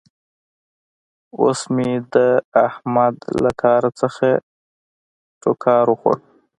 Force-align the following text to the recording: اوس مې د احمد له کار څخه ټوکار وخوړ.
اوس 1.39 1.59
مې 1.75 1.89
د 2.13 2.15
احمد 2.67 3.15
له 3.43 3.51
کار 3.61 3.83
څخه 3.99 4.27
ټوکار 5.41 5.85
وخوړ. 5.89 6.17